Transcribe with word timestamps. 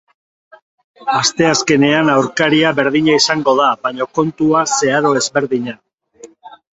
Asteazkenean 1.17 2.07
aurkaria 2.13 2.71
berdina 2.79 3.17
izango 3.21 3.53
da, 3.59 3.67
baina 3.83 4.07
kontua 4.21 4.65
zeharo 4.79 5.13
ezberdina. 5.21 5.77